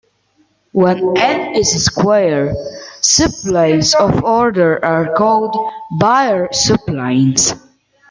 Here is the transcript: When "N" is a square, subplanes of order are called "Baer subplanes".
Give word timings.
When 0.71 1.15
"N" 1.15 1.53
is 1.55 1.75
a 1.75 1.79
square, 1.79 2.55
subplanes 3.01 3.93
of 3.93 4.23
order 4.23 4.83
are 4.83 5.13
called 5.13 5.51
"Baer 5.99 6.47
subplanes". 6.47 7.53